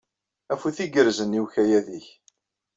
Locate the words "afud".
0.53-0.77